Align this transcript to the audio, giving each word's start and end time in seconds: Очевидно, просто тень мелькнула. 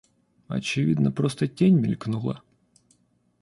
Очевидно, 0.47 1.11
просто 1.11 1.47
тень 1.47 1.77
мелькнула. 1.79 2.41